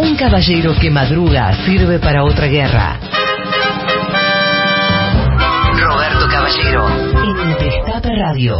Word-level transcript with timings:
Un 0.00 0.14
caballero 0.14 0.74
que 0.80 0.92
madruga 0.92 1.52
sirve 1.66 1.98
para 1.98 2.22
otra 2.22 2.46
guerra. 2.46 3.00
Roberto 5.76 6.28
Caballero 6.30 6.88
en 7.24 7.58
Destape 7.58 8.14
Radio. 8.14 8.54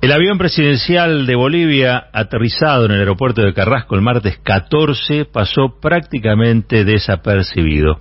El 0.00 0.12
avión 0.12 0.38
presidencial 0.38 1.26
de 1.26 1.34
Bolivia, 1.34 2.06
aterrizado 2.12 2.84
en 2.84 2.92
el 2.92 3.00
aeropuerto 3.00 3.42
de 3.42 3.52
Carrasco 3.52 3.96
el 3.96 4.02
martes 4.02 4.38
14, 4.38 5.24
pasó 5.24 5.80
prácticamente 5.82 6.84
desapercibido. 6.84 7.98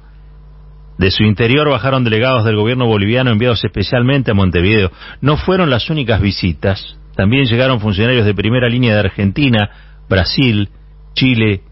De 1.00 1.10
su 1.10 1.24
interior 1.24 1.68
bajaron 1.72 2.04
delegados 2.04 2.46
del 2.46 2.56
gobierno 2.56 2.86
boliviano 2.86 3.32
enviados 3.32 3.66
especialmente 3.66 4.30
a 4.30 4.36
Montevideo. 4.36 4.92
No 5.22 5.38
fueron 5.38 5.72
las 5.72 5.90
únicas 5.90 6.22
visitas. 6.22 7.00
También 7.18 7.46
llegaron 7.46 7.80
funcionarios 7.80 8.28
de 8.28 8.36
primera 8.36 8.70
línea 8.70 8.94
de 8.94 9.00
Argentina, 9.00 9.72
Brasil, 10.08 10.70
Chile 11.16 11.64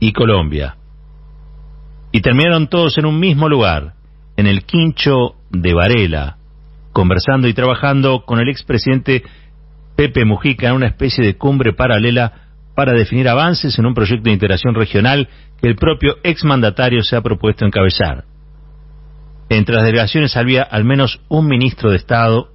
y 0.00 0.12
Colombia. 0.12 0.76
Y 2.10 2.22
terminaron 2.22 2.68
todos 2.68 2.96
en 2.96 3.04
un 3.04 3.20
mismo 3.20 3.50
lugar, 3.50 3.92
en 4.38 4.46
el 4.46 4.64
Quincho 4.64 5.34
de 5.50 5.74
Varela, 5.74 6.38
conversando 6.94 7.46
y 7.48 7.52
trabajando 7.52 8.24
con 8.24 8.40
el 8.40 8.48
expresidente 8.48 9.22
Pepe 9.94 10.24
Mujica 10.24 10.68
en 10.68 10.76
una 10.76 10.86
especie 10.86 11.22
de 11.22 11.36
cumbre 11.36 11.74
paralela 11.74 12.32
para 12.74 12.94
definir 12.94 13.28
avances 13.28 13.78
en 13.78 13.84
un 13.84 13.92
proyecto 13.92 14.24
de 14.24 14.32
integración 14.32 14.74
regional 14.74 15.28
que 15.60 15.68
el 15.68 15.76
propio 15.76 16.16
exmandatario 16.22 17.02
se 17.02 17.14
ha 17.14 17.20
propuesto 17.20 17.66
encabezar. 17.66 18.24
Entre 19.50 19.74
las 19.74 19.84
delegaciones 19.84 20.34
había 20.38 20.62
al 20.62 20.84
menos 20.84 21.20
un 21.28 21.46
ministro 21.46 21.90
de 21.90 21.96
Estado 21.96 22.48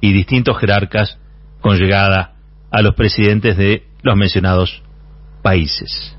y 0.00 0.12
distintos 0.12 0.56
jerarcas 0.58 1.18
con 1.62 1.78
llegada 1.78 2.34
a 2.70 2.82
los 2.82 2.94
presidentes 2.94 3.56
de 3.56 3.84
los 4.02 4.16
mencionados 4.16 4.82
países. 5.42 6.16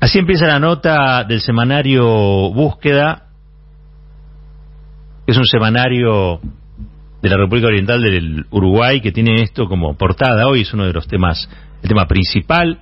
Así 0.00 0.18
empieza 0.18 0.46
la 0.46 0.58
nota 0.58 1.24
del 1.24 1.42
semanario 1.42 2.04
Búsqueda, 2.52 3.28
que 5.26 5.32
es 5.32 5.38
un 5.38 5.44
semanario 5.44 6.40
de 7.20 7.28
la 7.28 7.36
República 7.36 7.68
Oriental 7.68 8.00
del 8.00 8.46
Uruguay 8.50 9.02
que 9.02 9.12
tiene 9.12 9.42
esto 9.42 9.66
como 9.66 9.96
portada 9.98 10.48
hoy, 10.48 10.62
es 10.62 10.72
uno 10.72 10.86
de 10.86 10.94
los 10.94 11.06
temas, 11.06 11.50
el 11.82 11.88
tema 11.88 12.06
principal, 12.06 12.80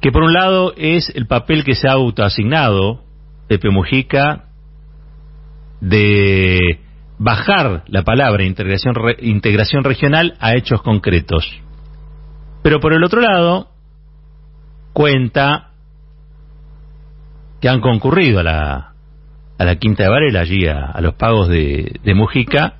que 0.00 0.10
por 0.10 0.22
un 0.22 0.32
lado 0.32 0.72
es 0.78 1.12
el 1.14 1.26
papel 1.26 1.62
que 1.62 1.74
se 1.74 1.88
ha 1.88 1.92
autoasignado 1.92 3.02
Pepe 3.48 3.68
Mujica 3.68 4.46
de 5.82 6.80
bajar 7.20 7.84
la 7.86 8.02
palabra 8.02 8.44
integración, 8.44 9.84
regional 9.84 10.36
a 10.40 10.54
hechos 10.54 10.80
concretos. 10.80 11.46
Pero 12.62 12.80
por 12.80 12.94
el 12.94 13.04
otro 13.04 13.20
lado, 13.20 13.68
cuenta 14.94 15.72
que 17.60 17.68
han 17.68 17.82
concurrido 17.82 18.40
a 18.40 18.42
la, 18.42 18.92
a 19.58 19.64
la 19.64 19.76
Quinta 19.76 20.04
de 20.04 20.08
Varela, 20.08 20.40
allí 20.40 20.66
a, 20.66 20.98
los 21.02 21.14
pagos 21.14 21.48
de, 21.48 22.00
de 22.02 22.14
Mujica, 22.14 22.76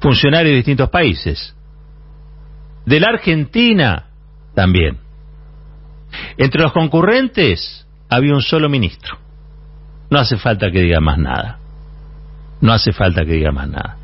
funcionarios 0.00 0.52
de 0.52 0.56
distintos 0.56 0.88
países. 0.88 1.56
De 2.86 3.00
la 3.00 3.08
Argentina 3.08 4.10
también. 4.54 4.98
Entre 6.36 6.62
los 6.62 6.72
concurrentes 6.72 7.84
había 8.08 8.32
un 8.32 8.42
solo 8.42 8.68
ministro. 8.68 9.18
No 10.08 10.20
hace 10.20 10.36
falta 10.36 10.70
que 10.70 10.82
diga 10.82 11.00
más 11.00 11.18
nada. 11.18 11.59
No 12.60 12.72
hace 12.72 12.92
falta 12.92 13.24
que 13.24 13.32
diga 13.32 13.52
más 13.52 13.68
nada. 13.68 13.96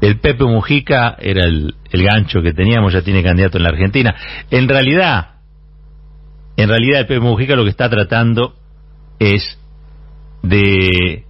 El 0.00 0.20
Pepe 0.20 0.44
Mujica 0.44 1.16
era 1.18 1.44
el, 1.44 1.74
el, 1.90 2.04
gancho 2.04 2.42
que 2.42 2.52
teníamos, 2.52 2.92
ya 2.92 3.02
tiene 3.02 3.22
candidato 3.22 3.56
en 3.56 3.64
la 3.64 3.70
Argentina. 3.70 4.14
En 4.50 4.68
realidad, 4.68 5.36
en 6.56 6.68
realidad 6.68 7.00
el 7.00 7.06
Pepe 7.06 7.20
Mujica 7.20 7.56
lo 7.56 7.64
que 7.64 7.70
está 7.70 7.88
tratando 7.88 8.54
es 9.18 9.58
de 10.42 11.24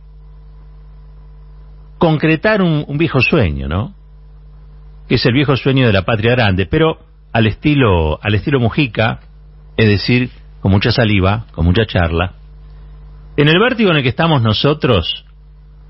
concretar 1.99 2.63
un, 2.63 2.99
viejo 2.99 3.21
sueño, 3.21 3.69
¿no? 3.69 3.95
Que 5.09 5.17
es 5.17 5.27
el 5.27 5.33
viejo 5.33 5.57
sueño 5.57 5.87
de 5.87 5.93
la 5.93 6.03
patria 6.03 6.33
grande, 6.33 6.67
pero 6.67 6.99
al 7.33 7.47
estilo, 7.47 8.23
al 8.23 8.35
estilo 8.35 8.61
Mujica, 8.61 9.21
es 9.77 9.87
decir, 9.87 10.31
con 10.61 10.73
mucha 10.73 10.91
saliva, 10.91 11.47
con 11.53 11.65
mucha 11.65 11.87
charla. 11.87 12.35
En 13.37 13.49
el 13.49 13.59
vértigo 13.59 13.91
en 13.91 13.99
el 13.99 14.03
que 14.03 14.09
estamos 14.09 14.43
nosotros, 14.43 15.26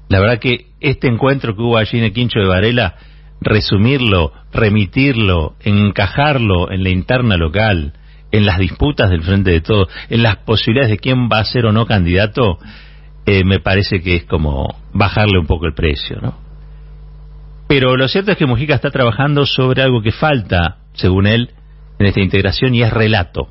la 0.08 0.20
verdad 0.20 0.38
que 0.38 0.66
este 0.80 1.08
encuentro 1.08 1.54
que 1.54 1.62
hubo 1.62 1.76
allí 1.76 1.98
en 1.98 2.04
el 2.04 2.12
Quincho 2.12 2.38
de 2.38 2.46
Varela, 2.46 2.94
resumirlo, 3.40 4.32
remitirlo, 4.52 5.54
encajarlo 5.60 6.70
en 6.70 6.84
la 6.84 6.90
interna 6.90 7.36
local, 7.36 7.94
en 8.32 8.46
las 8.46 8.58
disputas 8.58 9.10
del 9.10 9.22
frente 9.22 9.50
de 9.50 9.60
todo, 9.60 9.88
en 10.08 10.22
las 10.22 10.36
posibilidades 10.38 10.90
de 10.90 10.98
quién 10.98 11.28
va 11.28 11.38
a 11.38 11.44
ser 11.44 11.66
o 11.66 11.72
no 11.72 11.86
candidato, 11.86 12.58
eh, 13.24 13.44
me 13.44 13.60
parece 13.60 14.00
que 14.02 14.16
es 14.16 14.24
como 14.24 14.76
bajarle 14.92 15.38
un 15.38 15.46
poco 15.46 15.66
el 15.66 15.74
precio, 15.74 16.18
¿no? 16.20 16.38
Pero 17.68 17.96
lo 17.96 18.06
cierto 18.06 18.30
es 18.30 18.38
que 18.38 18.46
Mujica 18.46 18.76
está 18.76 18.90
trabajando 18.90 19.44
sobre 19.44 19.82
algo 19.82 20.00
que 20.00 20.12
falta, 20.12 20.78
según 20.92 21.26
él, 21.26 21.50
en 21.98 22.06
esta 22.06 22.20
integración 22.20 22.74
y 22.74 22.82
es 22.82 22.92
relato. 22.92 23.48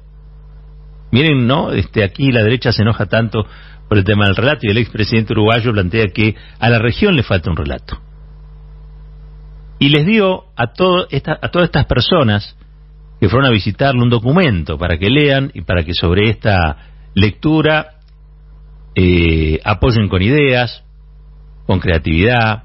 Miren, 1.15 1.47
¿no? 1.47 1.71
Este, 1.71 2.03
aquí 2.03 2.29
la 2.29 2.43
derecha 2.43 2.73
se 2.73 2.81
enoja 2.81 3.05
tanto 3.05 3.47
por 3.87 3.97
el 3.97 4.03
tema 4.03 4.25
del 4.25 4.35
relato 4.35 4.63
y 4.63 4.71
el 4.71 4.79
expresidente 4.79 5.31
uruguayo 5.31 5.71
plantea 5.71 6.07
que 6.13 6.35
a 6.59 6.69
la 6.69 6.77
región 6.77 7.15
le 7.15 7.23
falta 7.23 7.49
un 7.49 7.55
relato. 7.55 8.01
Y 9.79 9.87
les 9.87 10.05
dio 10.05 10.43
a, 10.57 10.73
todo 10.73 11.07
a 11.07 11.47
todas 11.47 11.67
estas 11.67 11.85
personas 11.85 12.57
que 13.21 13.29
fueron 13.29 13.47
a 13.47 13.53
visitarle 13.53 14.01
un 14.01 14.09
documento 14.09 14.77
para 14.77 14.97
que 14.97 15.09
lean 15.09 15.51
y 15.53 15.61
para 15.61 15.85
que 15.85 15.93
sobre 15.93 16.29
esta 16.29 16.79
lectura 17.13 17.91
eh, 18.93 19.61
apoyen 19.63 20.09
con 20.09 20.21
ideas, 20.21 20.83
con 21.65 21.79
creatividad, 21.79 22.63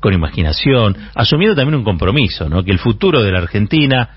con 0.00 0.12
imaginación, 0.12 0.94
asumiendo 1.14 1.56
también 1.56 1.76
un 1.76 1.84
compromiso, 1.84 2.50
¿no? 2.50 2.62
que 2.64 2.70
el 2.70 2.80
futuro 2.80 3.22
de 3.22 3.32
la 3.32 3.38
Argentina 3.38 4.10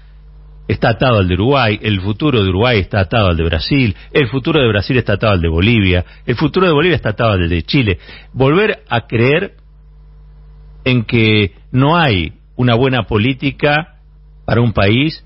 está 0.67 0.89
atado 0.89 1.17
al 1.19 1.27
de 1.27 1.33
Uruguay, 1.33 1.79
el 1.81 2.01
futuro 2.01 2.41
de 2.43 2.49
Uruguay 2.49 2.79
está 2.79 3.01
atado 3.01 3.27
al 3.27 3.37
de 3.37 3.43
Brasil, 3.43 3.95
el 4.13 4.27
futuro 4.27 4.61
de 4.61 4.67
Brasil 4.67 4.97
está 4.97 5.13
atado 5.13 5.33
al 5.33 5.41
de 5.41 5.49
Bolivia, 5.49 6.05
el 6.25 6.35
futuro 6.35 6.67
de 6.67 6.73
Bolivia 6.73 6.95
está 6.95 7.09
atado 7.09 7.31
al 7.31 7.49
de 7.49 7.63
Chile. 7.63 7.99
Volver 8.33 8.83
a 8.89 9.07
creer 9.07 9.53
en 10.83 11.03
que 11.03 11.53
no 11.71 11.97
hay 11.97 12.33
una 12.55 12.75
buena 12.75 13.03
política 13.03 13.95
para 14.45 14.61
un 14.61 14.73
país 14.73 15.25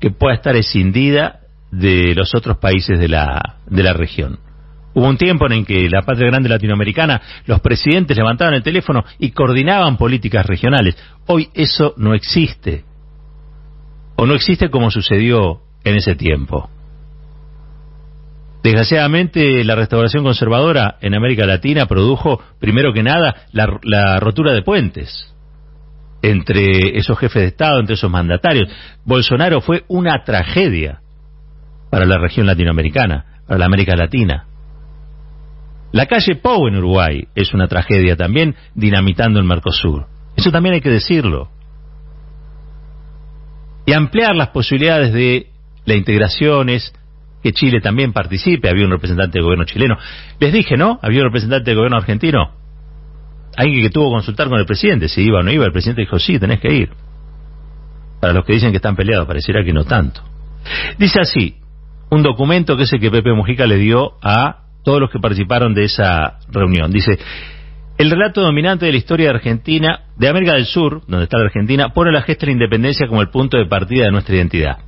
que 0.00 0.10
pueda 0.10 0.34
estar 0.34 0.56
escindida 0.56 1.40
de 1.70 2.14
los 2.14 2.34
otros 2.34 2.58
países 2.58 2.98
de 2.98 3.08
la, 3.08 3.58
de 3.66 3.82
la 3.82 3.92
región. 3.92 4.38
Hubo 4.92 5.06
un 5.06 5.16
tiempo 5.16 5.48
en 5.50 5.64
que 5.64 5.88
la 5.88 6.02
patria 6.02 6.28
grande 6.28 6.48
latinoamericana, 6.48 7.20
los 7.46 7.60
presidentes 7.60 8.16
levantaban 8.16 8.54
el 8.54 8.62
teléfono 8.62 9.04
y 9.18 9.30
coordinaban 9.30 9.96
políticas 9.96 10.44
regionales. 10.46 10.96
Hoy 11.26 11.48
eso 11.54 11.94
no 11.96 12.14
existe. 12.14 12.84
O 14.22 14.26
no 14.26 14.34
existe 14.34 14.68
como 14.68 14.90
sucedió 14.90 15.62
en 15.82 15.96
ese 15.96 16.14
tiempo. 16.14 16.68
Desgraciadamente, 18.62 19.64
la 19.64 19.74
restauración 19.76 20.24
conservadora 20.24 20.98
en 21.00 21.14
América 21.14 21.46
Latina 21.46 21.86
produjo, 21.86 22.38
primero 22.58 22.92
que 22.92 23.02
nada, 23.02 23.46
la, 23.52 24.20
rotura 24.20 24.52
de 24.52 24.60
puentes 24.60 25.34
entre 26.20 26.98
esos 26.98 27.18
jefes 27.18 27.40
de 27.40 27.48
Estado, 27.48 27.80
entre 27.80 27.94
esos 27.94 28.10
mandatarios. 28.10 28.70
Bolsonaro 29.06 29.62
fue 29.62 29.84
una 29.88 30.22
tragedia 30.22 31.00
para 31.90 32.04
la 32.04 32.18
región 32.18 32.46
latinoamericana, 32.46 33.40
para 33.46 33.60
la 33.60 33.64
América 33.64 33.96
Latina. 33.96 34.44
La 35.92 36.04
calle 36.04 36.36
Pou 36.36 36.68
en 36.68 36.76
Uruguay 36.76 37.26
es 37.34 37.54
una 37.54 37.68
tragedia 37.68 38.16
también, 38.16 38.54
dinamitando 38.74 39.38
el 39.38 39.46
Mercosur. 39.46 40.08
Eso 40.36 40.52
también 40.52 40.74
hay 40.74 40.82
que 40.82 40.90
decirlo. 40.90 41.48
Y 43.90 43.92
ampliar 43.92 44.36
las 44.36 44.50
posibilidades 44.50 45.12
de 45.12 45.48
la 45.84 45.96
integración 45.96 46.68
es 46.68 46.92
que 47.42 47.52
Chile 47.52 47.80
también 47.80 48.12
participe. 48.12 48.68
Había 48.70 48.84
un 48.84 48.92
representante 48.92 49.32
del 49.32 49.42
gobierno 49.42 49.64
chileno. 49.64 49.98
Les 50.38 50.52
dije, 50.52 50.76
¿no? 50.76 51.00
Había 51.02 51.22
un 51.22 51.24
representante 51.24 51.70
del 51.70 51.76
gobierno 51.76 51.96
argentino. 51.96 52.52
Alguien 53.56 53.82
que 53.82 53.90
tuvo 53.90 54.10
que 54.10 54.14
consultar 54.14 54.48
con 54.48 54.60
el 54.60 54.64
presidente 54.64 55.08
si 55.08 55.22
iba 55.22 55.40
o 55.40 55.42
no 55.42 55.50
iba. 55.50 55.64
El 55.64 55.72
presidente 55.72 56.02
dijo, 56.02 56.20
sí, 56.20 56.38
tenés 56.38 56.60
que 56.60 56.72
ir. 56.72 56.90
Para 58.20 58.32
los 58.32 58.44
que 58.44 58.52
dicen 58.52 58.70
que 58.70 58.76
están 58.76 58.94
peleados, 58.94 59.26
pareciera 59.26 59.64
que 59.64 59.72
no 59.72 59.82
tanto. 59.82 60.22
Dice 60.96 61.20
así, 61.20 61.56
un 62.10 62.22
documento 62.22 62.76
que 62.76 62.84
es 62.84 62.92
el 62.92 63.00
que 63.00 63.10
Pepe 63.10 63.32
Mujica 63.32 63.66
le 63.66 63.78
dio 63.78 64.12
a 64.22 64.66
todos 64.84 65.00
los 65.00 65.10
que 65.10 65.18
participaron 65.18 65.74
de 65.74 65.86
esa 65.86 66.38
reunión. 66.48 66.92
Dice, 66.92 67.18
el 68.00 68.10
relato 68.10 68.40
dominante 68.40 68.86
de 68.86 68.92
la 68.92 68.96
historia 68.96 69.26
de 69.26 69.34
Argentina, 69.34 70.04
de 70.16 70.26
América 70.26 70.54
del 70.54 70.64
Sur, 70.64 71.02
donde 71.06 71.24
está 71.24 71.36
la 71.36 71.44
Argentina, 71.44 71.90
pone 71.90 72.10
la 72.10 72.22
gesta 72.22 72.46
de 72.46 72.52
la 72.52 72.52
independencia 72.54 73.06
como 73.06 73.20
el 73.20 73.28
punto 73.28 73.58
de 73.58 73.66
partida 73.66 74.06
de 74.06 74.10
nuestra 74.10 74.36
identidad. 74.36 74.78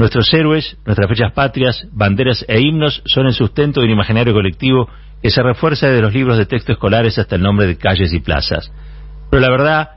Nuestros 0.00 0.34
héroes, 0.34 0.76
nuestras 0.84 1.08
fechas 1.08 1.32
patrias, 1.32 1.86
banderas 1.92 2.44
e 2.48 2.60
himnos 2.60 3.02
son 3.04 3.26
el 3.26 3.34
sustento 3.34 3.78
de 3.78 3.86
un 3.86 3.92
imaginario 3.92 4.34
colectivo 4.34 4.88
que 5.22 5.30
se 5.30 5.44
refuerza 5.44 5.86
desde 5.86 6.02
los 6.02 6.12
libros 6.12 6.38
de 6.38 6.46
texto 6.46 6.72
escolares 6.72 7.20
hasta 7.20 7.36
el 7.36 7.42
nombre 7.42 7.68
de 7.68 7.78
calles 7.78 8.12
y 8.12 8.18
plazas. 8.18 8.72
Pero 9.30 9.40
la 9.40 9.50
verdad 9.50 9.90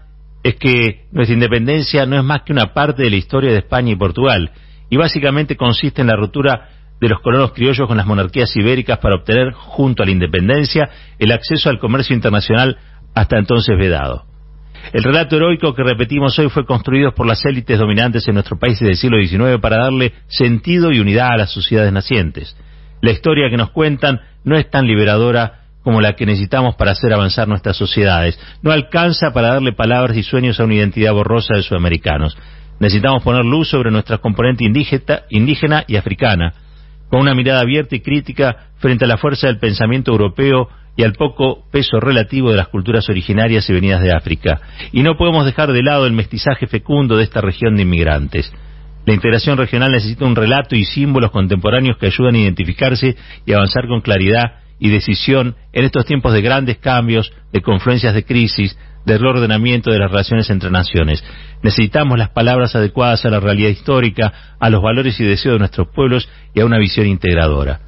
es 0.43 0.53
que 0.53 1.07
nuestra 1.11 1.33
independencia 1.33 2.05
no 2.05 2.19
es 2.19 2.23
más 2.23 2.43
que 2.43 2.51
una 2.51 2.71
parte 2.71 3.01
de 3.01 3.09
la 3.09 3.15
historia 3.15 3.51
de 3.51 3.57
España 3.57 3.93
y 3.93 3.95
Portugal, 3.95 4.51
y 4.91 4.97
básicamente 4.97 5.57
consiste 5.57 6.01
en 6.01 6.07
la 6.07 6.17
ruptura 6.17 6.69
de 6.99 7.09
los 7.09 7.19
colonos 7.21 7.53
criollos 7.53 7.87
con 7.87 7.97
las 7.97 8.05
monarquías 8.05 8.55
ibéricas 8.55 8.99
para 8.99 9.15
obtener, 9.15 9.51
junto 9.53 10.03
a 10.03 10.05
la 10.05 10.11
independencia, 10.11 10.89
el 11.19 11.31
acceso 11.31 11.69
al 11.69 11.79
comercio 11.79 12.15
internacional 12.15 12.77
hasta 13.13 13.37
entonces 13.37 13.77
vedado. 13.77 14.25
El 14.91 15.03
relato 15.03 15.37
heroico 15.37 15.73
que 15.73 15.83
repetimos 15.83 16.37
hoy 16.39 16.49
fue 16.49 16.65
construido 16.65 17.13
por 17.13 17.25
las 17.25 17.43
élites 17.45 17.79
dominantes 17.79 18.27
en 18.27 18.33
nuestro 18.33 18.59
país 18.59 18.79
del 18.79 18.97
siglo 18.97 19.17
XIX 19.17 19.61
para 19.61 19.77
darle 19.77 20.13
sentido 20.27 20.91
y 20.91 20.99
unidad 20.99 21.31
a 21.31 21.37
las 21.37 21.51
sociedades 21.51 21.93
nacientes. 21.93 22.57
La 23.01 23.11
historia 23.11 23.49
que 23.49 23.57
nos 23.57 23.71
cuentan 23.71 24.21
no 24.43 24.57
es 24.57 24.69
tan 24.69 24.85
liberadora 24.85 25.63
como 25.83 26.01
la 26.01 26.13
que 26.13 26.25
necesitamos 26.25 26.75
para 26.75 26.91
hacer 26.91 27.13
avanzar 27.13 27.47
nuestras 27.47 27.75
sociedades. 27.75 28.39
No 28.61 28.71
alcanza 28.71 29.33
para 29.33 29.49
darle 29.49 29.73
palabras 29.73 30.15
y 30.17 30.23
sueños 30.23 30.59
a 30.59 30.63
una 30.63 30.75
identidad 30.75 31.13
borrosa 31.13 31.55
de 31.55 31.63
sudamericanos. 31.63 32.37
Necesitamos 32.79 33.23
poner 33.23 33.45
luz 33.45 33.69
sobre 33.69 33.91
nuestra 33.91 34.17
componente 34.17 34.63
indígena 34.65 35.83
y 35.87 35.95
africana, 35.95 36.53
con 37.13 37.21
una 37.21 37.35
mirada 37.35 37.61
abierta 37.61 37.95
y 37.95 37.99
crítica 37.99 38.69
frente 38.79 39.05
a 39.05 39.07
la 39.07 39.17
fuerza 39.17 39.45
del 39.45 39.59
pensamiento 39.59 40.09
europeo 40.09 40.67
y 40.97 41.03
al 41.03 41.13
poco 41.13 41.63
peso 41.71 41.99
relativo 41.99 42.49
de 42.49 42.57
las 42.57 42.69
culturas 42.69 43.07
originarias 43.07 43.69
y 43.69 43.73
venidas 43.73 44.01
de 44.01 44.11
África. 44.11 44.59
Y 44.91 45.03
no 45.03 45.15
podemos 45.15 45.45
dejar 45.45 45.71
de 45.73 45.83
lado 45.83 46.07
el 46.07 46.13
mestizaje 46.13 46.65
fecundo 46.65 47.15
de 47.15 47.25
esta 47.25 47.39
región 47.39 47.75
de 47.75 47.83
inmigrantes. 47.83 48.51
La 49.05 49.13
integración 49.13 49.59
regional 49.59 49.91
necesita 49.91 50.25
un 50.25 50.35
relato 50.35 50.75
y 50.75 50.85
símbolos 50.85 51.29
contemporáneos 51.29 51.97
que 51.99 52.07
ayuden 52.07 52.33
a 52.33 52.39
identificarse 52.39 53.15
y 53.45 53.53
avanzar 53.53 53.87
con 53.87 54.01
claridad 54.01 54.62
y 54.83 54.89
decisión 54.89 55.55
en 55.71 55.85
estos 55.85 56.03
tiempos 56.03 56.33
de 56.33 56.41
grandes 56.41 56.77
cambios, 56.77 57.31
de 57.53 57.61
confluencias 57.61 58.13
de 58.13 58.25
crisis, 58.25 58.77
del 59.05 59.21
reordenamiento 59.21 59.89
de 59.89 59.97
las 59.97 60.11
relaciones 60.11 60.49
entre 60.49 60.71
naciones. 60.71 61.23
Necesitamos 61.61 62.19
las 62.19 62.31
palabras 62.31 62.75
adecuadas 62.75 63.23
a 63.23 63.29
la 63.29 63.39
realidad 63.39 63.69
histórica, 63.69 64.33
a 64.59 64.69
los 64.69 64.83
valores 64.83 65.17
y 65.21 65.23
deseos 65.23 65.55
de 65.55 65.59
nuestros 65.59 65.87
pueblos 65.87 66.27
y 66.53 66.59
a 66.59 66.65
una 66.65 66.79
visión 66.79 67.07
integradora. 67.07 67.79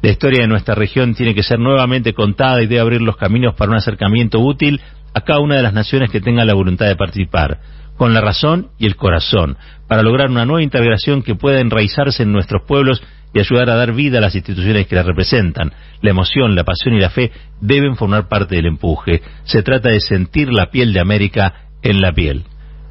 La 0.00 0.10
historia 0.10 0.42
de 0.42 0.46
nuestra 0.46 0.76
región 0.76 1.12
tiene 1.16 1.34
que 1.34 1.42
ser 1.42 1.58
nuevamente 1.58 2.14
contada 2.14 2.62
y 2.62 2.68
debe 2.68 2.82
abrir 2.82 3.02
los 3.02 3.16
caminos 3.16 3.56
para 3.56 3.72
un 3.72 3.76
acercamiento 3.76 4.38
útil 4.38 4.80
a 5.14 5.22
cada 5.22 5.40
una 5.40 5.56
de 5.56 5.64
las 5.64 5.74
naciones 5.74 6.08
que 6.08 6.20
tengan 6.20 6.46
la 6.46 6.54
voluntad 6.54 6.86
de 6.86 6.94
participar, 6.94 7.58
con 7.96 8.14
la 8.14 8.20
razón 8.20 8.68
y 8.78 8.86
el 8.86 8.94
corazón, 8.94 9.56
para 9.88 10.04
lograr 10.04 10.30
una 10.30 10.44
nueva 10.44 10.62
integración 10.62 11.24
que 11.24 11.34
pueda 11.34 11.58
enraizarse 11.58 12.22
en 12.22 12.30
nuestros 12.30 12.62
pueblos 12.62 13.02
y 13.32 13.40
ayudar 13.40 13.70
a 13.70 13.76
dar 13.76 13.92
vida 13.92 14.18
a 14.18 14.20
las 14.20 14.34
instituciones 14.34 14.86
que 14.86 14.96
las 14.96 15.06
representan. 15.06 15.72
La 16.00 16.10
emoción, 16.10 16.54
la 16.54 16.64
pasión 16.64 16.94
y 16.94 17.00
la 17.00 17.10
fe 17.10 17.30
deben 17.60 17.96
formar 17.96 18.28
parte 18.28 18.56
del 18.56 18.66
empuje. 18.66 19.22
Se 19.44 19.62
trata 19.62 19.90
de 19.90 20.00
sentir 20.00 20.52
la 20.52 20.70
piel 20.70 20.92
de 20.92 21.00
América 21.00 21.68
en 21.82 22.00
la 22.00 22.12
piel. 22.12 22.44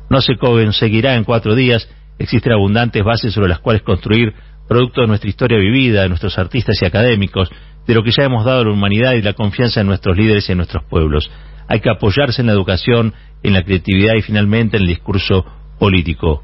No 0.09 0.21
se 0.21 0.37
conseguirá 0.37 1.15
en 1.15 1.23
cuatro 1.23 1.55
días. 1.55 1.89
Existen 2.19 2.53
abundantes 2.53 3.03
bases 3.03 3.33
sobre 3.33 3.49
las 3.49 3.59
cuales 3.59 3.81
construir 3.81 4.33
producto 4.67 5.01
de 5.01 5.07
nuestra 5.07 5.29
historia 5.29 5.57
vivida, 5.57 6.03
de 6.03 6.09
nuestros 6.09 6.37
artistas 6.37 6.81
y 6.81 6.85
académicos, 6.85 7.49
de 7.87 7.93
lo 7.93 8.03
que 8.03 8.11
ya 8.11 8.23
hemos 8.23 8.45
dado 8.45 8.61
a 8.61 8.65
la 8.65 8.71
humanidad 8.71 9.13
y 9.13 9.21
la 9.21 9.33
confianza 9.33 9.81
en 9.81 9.87
nuestros 9.87 10.17
líderes 10.17 10.47
y 10.47 10.51
en 10.51 10.57
nuestros 10.57 10.83
pueblos. 10.83 11.31
Hay 11.67 11.79
que 11.79 11.89
apoyarse 11.89 12.41
en 12.41 12.47
la 12.47 12.53
educación, 12.53 13.13
en 13.43 13.53
la 13.53 13.63
creatividad 13.63 14.15
y 14.15 14.21
finalmente 14.21 14.77
en 14.77 14.83
el 14.83 14.89
discurso 14.89 15.45
político. 15.79 16.43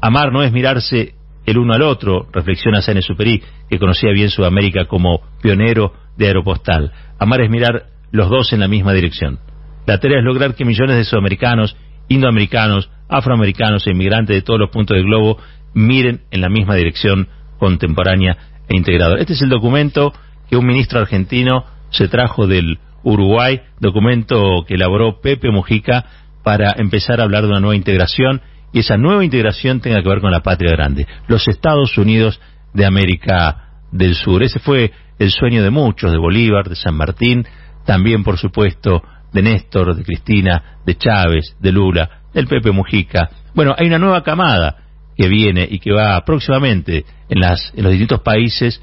Amar 0.00 0.32
no 0.32 0.42
es 0.42 0.52
mirarse 0.52 1.14
el 1.46 1.58
uno 1.58 1.74
al 1.74 1.82
otro, 1.82 2.26
reflexiona 2.32 2.82
Sene 2.82 3.02
Superi, 3.02 3.42
que 3.68 3.78
conocía 3.78 4.12
bien 4.12 4.30
Sudamérica 4.30 4.86
como 4.86 5.20
pionero 5.42 5.92
de 6.16 6.26
Aeropostal. 6.26 6.92
Amar 7.18 7.40
es 7.40 7.50
mirar 7.50 7.86
los 8.12 8.28
dos 8.28 8.52
en 8.52 8.60
la 8.60 8.68
misma 8.68 8.92
dirección. 8.92 9.38
La 9.86 9.98
tarea 9.98 10.18
es 10.18 10.24
lograr 10.24 10.54
que 10.54 10.64
millones 10.64 10.96
de 10.96 11.04
sudamericanos, 11.04 11.76
indoamericanos, 12.08 12.90
afroamericanos 13.08 13.86
e 13.86 13.90
inmigrantes 13.90 14.36
de 14.36 14.42
todos 14.42 14.60
los 14.60 14.70
puntos 14.70 14.96
del 14.96 15.06
globo 15.06 15.38
miren 15.74 16.22
en 16.30 16.40
la 16.40 16.48
misma 16.48 16.74
dirección 16.74 17.28
contemporánea 17.58 18.36
e 18.68 18.76
integradora. 18.76 19.20
Este 19.20 19.32
es 19.32 19.42
el 19.42 19.48
documento 19.48 20.12
que 20.48 20.56
un 20.56 20.66
ministro 20.66 21.00
argentino 21.00 21.64
se 21.90 22.08
trajo 22.08 22.46
del 22.46 22.78
Uruguay, 23.02 23.62
documento 23.80 24.64
que 24.66 24.74
elaboró 24.74 25.20
Pepe 25.20 25.50
Mujica 25.50 26.04
para 26.42 26.74
empezar 26.76 27.20
a 27.20 27.24
hablar 27.24 27.42
de 27.42 27.48
una 27.48 27.60
nueva 27.60 27.76
integración 27.76 28.40
y 28.72 28.80
esa 28.80 28.96
nueva 28.96 29.24
integración 29.24 29.80
tenga 29.80 30.02
que 30.02 30.08
ver 30.08 30.20
con 30.20 30.30
la 30.30 30.40
patria 30.40 30.72
grande, 30.72 31.06
los 31.28 31.46
Estados 31.48 31.96
Unidos 31.98 32.40
de 32.72 32.86
América 32.86 33.70
del 33.90 34.14
Sur. 34.14 34.42
Ese 34.42 34.60
fue 34.60 34.92
el 35.18 35.30
sueño 35.30 35.62
de 35.62 35.70
muchos, 35.70 36.12
de 36.12 36.18
Bolívar, 36.18 36.68
de 36.68 36.76
San 36.76 36.94
Martín, 36.94 37.44
también 37.84 38.22
por 38.22 38.38
supuesto 38.38 39.02
de 39.32 39.42
Néstor, 39.42 39.94
de 39.94 40.04
Cristina, 40.04 40.78
de 40.84 40.96
Chávez, 40.96 41.56
de 41.60 41.72
Lula, 41.72 42.22
del 42.32 42.46
Pepe 42.46 42.70
Mujica. 42.70 43.28
Bueno, 43.54 43.74
hay 43.76 43.86
una 43.86 43.98
nueva 43.98 44.22
camada 44.22 44.76
que 45.16 45.28
viene 45.28 45.66
y 45.70 45.78
que 45.78 45.92
va 45.92 46.24
próximamente 46.24 47.04
en, 47.28 47.40
las, 47.40 47.72
en 47.76 47.82
los 47.82 47.92
distintos 47.92 48.20
países 48.20 48.80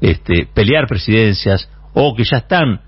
este, 0.00 0.46
pelear 0.52 0.86
presidencias 0.86 1.70
o 1.94 2.14
que 2.14 2.24
ya 2.24 2.38
están 2.38 2.82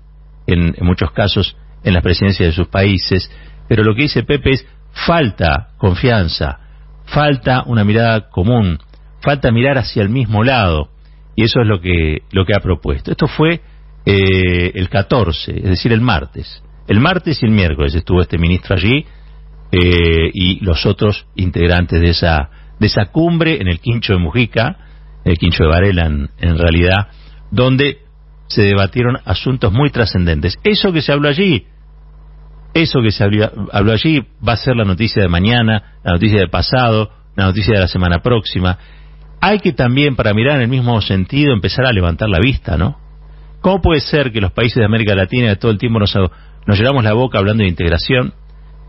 en, 0.47 0.75
en 0.77 0.85
muchos 0.85 1.11
casos 1.11 1.55
en 1.83 1.93
las 1.93 2.03
presidencias 2.03 2.49
de 2.49 2.55
sus 2.55 2.67
países. 2.67 3.31
Pero 3.67 3.83
lo 3.83 3.95
que 3.95 4.03
dice 4.03 4.23
Pepe 4.23 4.51
es 4.51 4.65
falta 4.91 5.69
confianza, 5.77 6.59
falta 7.05 7.63
una 7.65 7.83
mirada 7.83 8.29
común, 8.29 8.79
falta 9.21 9.51
mirar 9.51 9.77
hacia 9.77 10.01
el 10.01 10.09
mismo 10.09 10.43
lado. 10.43 10.89
Y 11.35 11.43
eso 11.43 11.61
es 11.61 11.67
lo 11.67 11.79
que, 11.79 12.23
lo 12.31 12.45
que 12.45 12.53
ha 12.55 12.61
propuesto. 12.61 13.11
Esto 13.11 13.27
fue 13.27 13.61
eh, 14.05 14.71
el 14.75 14.89
14, 14.89 15.57
es 15.57 15.63
decir, 15.63 15.93
el 15.93 16.01
martes. 16.01 16.63
El 16.87 16.99
martes 16.99 17.41
y 17.41 17.45
el 17.45 17.51
miércoles 17.51 17.95
estuvo 17.95 18.21
este 18.21 18.37
ministro 18.37 18.75
allí 18.75 19.05
eh, 19.71 20.29
y 20.33 20.63
los 20.63 20.85
otros 20.85 21.25
integrantes 21.35 22.01
de 22.01 22.09
esa, 22.09 22.49
de 22.79 22.87
esa 22.87 23.05
cumbre 23.05 23.61
en 23.61 23.67
el 23.67 23.79
Quincho 23.79 24.13
de 24.13 24.19
Mujica, 24.19 24.77
el 25.23 25.37
Quincho 25.37 25.63
de 25.63 25.69
Varela 25.69 26.07
en, 26.07 26.29
en 26.39 26.57
realidad, 26.57 27.07
donde 27.51 27.99
se 28.47 28.63
debatieron 28.63 29.17
asuntos 29.23 29.71
muy 29.71 29.89
trascendentes. 29.91 30.57
Eso 30.63 30.91
que 30.91 31.01
se 31.01 31.13
habló 31.13 31.29
allí, 31.29 31.65
eso 32.73 33.01
que 33.01 33.11
se 33.11 33.23
habló 33.23 33.91
allí 33.91 34.21
va 34.47 34.53
a 34.53 34.57
ser 34.57 34.75
la 34.75 34.85
noticia 34.85 35.21
de 35.21 35.27
mañana, 35.27 35.97
la 36.03 36.13
noticia 36.13 36.39
del 36.39 36.49
pasado, 36.49 37.11
la 37.35 37.45
noticia 37.45 37.73
de 37.73 37.81
la 37.81 37.87
semana 37.87 38.19
próxima. 38.19 38.77
Hay 39.41 39.59
que 39.59 39.73
también, 39.73 40.15
para 40.15 40.33
mirar 40.33 40.57
en 40.57 40.63
el 40.63 40.67
mismo 40.67 41.01
sentido, 41.01 41.53
empezar 41.53 41.85
a 41.85 41.91
levantar 41.91 42.29
la 42.29 42.39
vista, 42.39 42.77
¿no? 42.77 42.97
¿Cómo 43.61 43.81
puede 43.81 44.01
ser 44.01 44.31
que 44.31 44.41
los 44.41 44.51
países 44.51 44.77
de 44.77 44.85
América 44.85 45.15
Latina 45.15 45.55
todo 45.55 45.71
el 45.71 45.77
tiempo 45.77 45.99
nos, 45.99 46.15
nos 46.15 46.77
llenamos 46.77 47.03
la 47.03 47.13
boca 47.13 47.37
hablando 47.37 47.63
de 47.63 47.69
integración, 47.69 48.33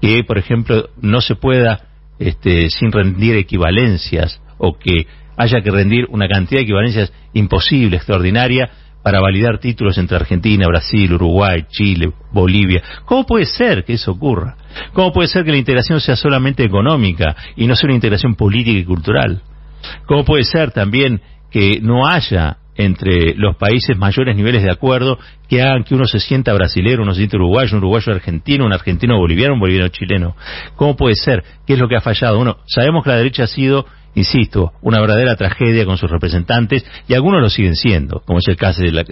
que, 0.01 0.25
por 0.25 0.39
ejemplo, 0.39 0.91
no 1.01 1.21
se 1.21 1.35
pueda, 1.35 1.81
este, 2.19 2.71
sin 2.71 2.93
rendir 2.93 3.37
equivalencias, 3.37 4.41
o 4.59 4.79
que 4.79 5.07
haya 5.37 5.61
que 5.61 5.71
rendir 5.71 6.07
una 6.11 6.29
cantidad 6.29 6.61
de 6.61 6.65
equivalencias 6.65 7.13
imposible, 7.33 7.97
extraordinaria, 7.97 8.71
para 9.03 9.21
validar 9.21 9.59
títulos 9.59 9.99
entre 9.99 10.17
Argentina, 10.17 10.67
Brasil, 10.69 11.13
Uruguay, 11.13 11.65
Chile, 11.69 12.13
Bolivia. 12.33 12.83
¿Cómo 13.05 13.27
puede 13.27 13.47
ser 13.47 13.85
que 13.85 13.95
eso 13.95 14.13
ocurra? 14.13 14.57
¿Cómo 14.93 15.13
puede 15.13 15.29
ser 15.29 15.45
que 15.45 15.51
la 15.51 15.59
integración 15.59 16.01
sea 16.01 16.17
solamente 16.17 16.65
económica 16.65 17.37
y 17.57 17.67
no 17.67 17.75
sea 17.75 17.89
una 17.89 17.95
integración 17.95 18.35
política 18.35 18.79
y 18.79 18.85
cultural? 18.85 19.43
¿Cómo 20.07 20.25
puede 20.25 20.45
ser 20.45 20.71
también 20.71 21.21
que 21.51 21.81
no 21.83 22.07
haya 22.07 22.59
entre 22.75 23.35
los 23.35 23.57
países 23.57 23.97
mayores 23.99 24.35
niveles 24.35 24.63
de 24.63 24.71
acuerdo 24.71 25.19
que 25.49 25.61
hagan 25.61 25.85
que 25.85 25.95
uno 25.95 26.07
se 26.07 26.21
sienta 26.21 26.55
brasilero, 26.55 27.03
uno 27.03 27.13
se 27.13 27.19
sienta 27.19 27.37
uruguayo, 27.37 27.77
un 27.77 27.83
uruguayo 27.83 28.13
argentino, 28.13 28.65
un 28.65 28.73
argentino 28.73 29.19
boliviano, 29.19 29.55
un 29.55 29.61
boliviano 29.61 29.89
chileno? 29.89 30.35
¿Cómo 30.77 30.97
puede 30.97 31.15
ser? 31.17 31.45
¿Qué 31.67 31.75
es 31.75 31.79
lo 31.79 31.89
que 31.89 31.97
ha 31.97 32.01
fallado? 32.01 32.39
Uno, 32.39 32.59
sabemos 32.67 33.05
que 33.05 33.11
la 33.11 33.17
derecha 33.17 33.45
ha 33.45 33.49
sido 33.49 33.85
insisto, 34.15 34.73
una 34.83 35.01
verdadera 35.01 35.37
tragedia 35.37 35.85
con 35.85 35.97
sus 35.97 36.11
representantes, 36.11 36.85
y 37.09 37.15
algunos 37.15 37.41
lo 37.41 37.51
siguen 37.51 37.77
siendo, 37.77 38.21
como 38.21 38.39
es 38.39 38.49
el 38.49 38.57
caso 38.57 38.83
de 38.83 38.93
la, 38.93 39.05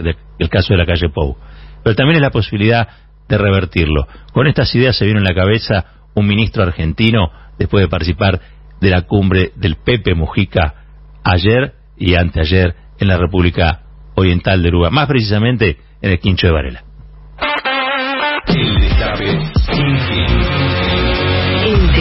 caso 0.48 0.74
de 0.74 0.78
la 0.78 0.86
calle 0.86 1.08
Pou. 1.08 1.36
Pero 1.82 1.96
también 1.96 2.16
es 2.16 2.22
la 2.22 2.30
posibilidad 2.30 2.88
de 3.28 3.38
revertirlo. 3.38 4.06
Con 4.32 4.46
estas 4.46 4.74
ideas 4.74 4.96
se 4.96 5.06
vino 5.06 5.18
en 5.18 5.24
la 5.24 5.34
cabeza 5.34 5.84
un 6.14 6.26
ministro 6.26 6.62
argentino 6.62 7.30
después 7.58 7.84
de 7.84 7.88
participar 7.88 8.40
de 8.80 8.90
la 8.90 9.02
cumbre 9.02 9.52
del 9.56 9.76
Pepe 9.76 10.14
Mujica 10.14 10.74
ayer 11.22 11.74
y 11.96 12.14
anteayer 12.14 12.74
en 12.98 13.08
la 13.08 13.16
República 13.16 13.82
Oriental 14.14 14.62
de 14.62 14.68
Uruguay, 14.68 14.90
más 14.90 15.06
precisamente 15.06 15.78
en 16.02 16.10
el 16.10 16.18
Quincho 16.18 16.48
de 16.48 16.52
Varela. 16.52 16.84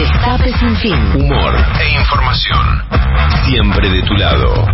Destape 0.00 0.50
sin 0.58 0.74
fin. 0.76 0.96
Humor 1.14 1.54
e 1.78 2.00
información. 2.00 2.82
Siempre 3.44 3.90
de 3.90 4.02
tu 4.04 4.14
lado. 4.14 4.66